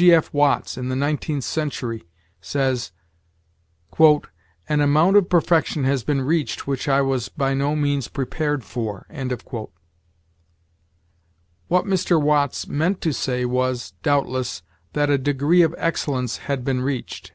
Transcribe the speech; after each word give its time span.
G. 0.00 0.14
F. 0.14 0.32
Watts, 0.32 0.78
in 0.78 0.88
the 0.88 0.96
"Nineteenth 0.96 1.44
Century," 1.44 2.04
says, 2.40 2.90
"An 3.98 4.80
amount 4.80 5.16
of 5.18 5.28
perfection 5.28 5.84
has 5.84 6.04
been 6.04 6.22
reached 6.22 6.66
which 6.66 6.88
I 6.88 7.02
was 7.02 7.28
by 7.28 7.52
no 7.52 7.76
means 7.76 8.08
prepared 8.08 8.64
for." 8.64 9.04
What 11.68 11.84
Mr. 11.84 12.18
Watts 12.18 12.66
meant 12.66 13.02
to 13.02 13.12
say 13.12 13.44
was, 13.44 13.92
doubtless, 14.02 14.62
that 14.94 15.10
a 15.10 15.18
degree 15.18 15.60
of 15.60 15.74
excellence 15.76 16.38
had 16.48 16.64
been 16.64 16.80
reached. 16.80 17.32